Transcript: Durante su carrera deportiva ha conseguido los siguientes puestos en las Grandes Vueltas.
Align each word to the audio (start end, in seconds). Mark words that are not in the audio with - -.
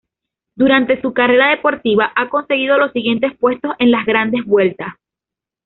Durante 0.55 0.99
su 0.99 1.13
carrera 1.13 1.51
deportiva 1.51 2.11
ha 2.15 2.27
conseguido 2.29 2.75
los 2.79 2.91
siguientes 2.91 3.37
puestos 3.37 3.73
en 3.77 3.91
las 3.91 4.03
Grandes 4.07 4.43
Vueltas. 4.45 4.95